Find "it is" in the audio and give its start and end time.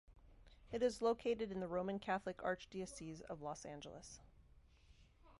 0.71-0.99